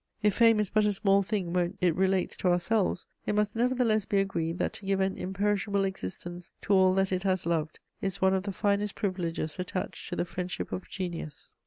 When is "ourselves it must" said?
2.47-3.55